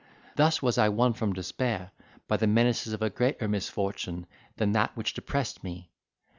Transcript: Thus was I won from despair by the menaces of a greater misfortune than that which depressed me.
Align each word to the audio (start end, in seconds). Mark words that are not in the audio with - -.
Thus 0.35 0.63
was 0.63 0.79
I 0.79 0.89
won 0.89 1.13
from 1.13 1.31
despair 1.33 1.91
by 2.27 2.35
the 2.37 2.47
menaces 2.47 2.91
of 2.93 3.03
a 3.03 3.11
greater 3.11 3.47
misfortune 3.47 4.25
than 4.55 4.71
that 4.71 4.97
which 4.97 5.13
depressed 5.13 5.63
me. 5.63 5.91